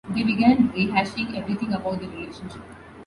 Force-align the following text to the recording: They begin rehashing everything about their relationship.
They 0.15 0.23
begin 0.23 0.69
rehashing 0.69 1.37
everything 1.37 1.73
about 1.73 1.99
their 1.99 2.09
relationship. 2.09 2.63